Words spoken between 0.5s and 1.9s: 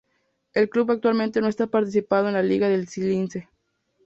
El club actualmente no está